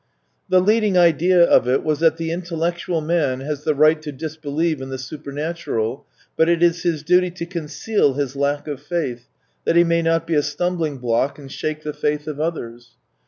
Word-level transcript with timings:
The 0.49 0.61
leading 0.61 0.97
idea 0.97 1.43
of 1.43 1.67
it 1.67 1.83
was 1.83 1.99
that 1.99 2.17
the 2.17 2.31
intellectual 2.31 3.01
man 3.01 3.41
has 3.41 3.65
the 3.65 3.75
right 3.75 4.01
to 4.01 4.11
disbelieve 4.11 4.81
in 4.81 4.89
the 4.89 4.97
supernatural, 4.97 6.07
but 6.35 6.49
it 6.49 6.63
is 6.63 6.81
his 6.81 7.03
duty 7.03 7.29
to 7.29 7.45
conceal 7.45 8.13
his 8.15 8.35
lack 8.35 8.67
of 8.67 8.81
faith, 8.81 9.27
that 9.63 9.75
he 9.75 9.83
may 9.83 10.01
not 10.01 10.25
be 10.25 10.33
a 10.33 10.41
stumbling 10.41 10.97
block 10.97 11.37
and 11.37 11.51
shake 11.51 11.83
the 11.83 11.93
faith 11.93 12.25
of 12.27 12.39
others. 12.39 12.93